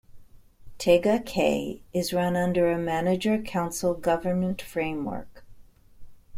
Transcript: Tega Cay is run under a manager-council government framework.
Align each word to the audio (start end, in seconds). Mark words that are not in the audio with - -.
Tega 0.79 1.19
Cay 1.19 1.83
is 1.93 2.11
run 2.11 2.35
under 2.35 2.71
a 2.71 2.77
manager-council 2.79 3.93
government 3.93 4.59
framework. 4.59 5.43